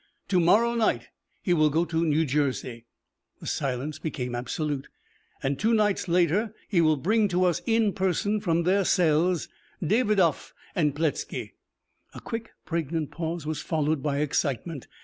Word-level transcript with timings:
To 0.29 0.39
morrow 0.39 0.73
night 0.73 1.09
he 1.43 1.53
will 1.53 1.69
go 1.69 1.85
to 1.85 2.03
New 2.03 2.25
Jersey" 2.25 2.87
the 3.39 3.45
silence 3.45 3.99
became 3.99 4.33
absolute 4.33 4.87
"and 5.43 5.59
two 5.59 5.75
nights 5.75 6.07
later 6.07 6.55
he 6.67 6.81
will 6.81 6.97
bring 6.97 7.27
to 7.27 7.43
us 7.45 7.61
in 7.67 7.93
person 7.93 8.39
from 8.39 8.63
their 8.63 8.83
cells 8.83 9.47
Davidoff 9.79 10.53
and 10.73 10.95
Pletzky." 10.95 11.51
A 12.15 12.19
quick, 12.19 12.49
pregnant 12.65 13.11
pause 13.11 13.45
was 13.45 13.61
followed 13.61 14.01
by 14.01 14.21
excitement. 14.21 14.87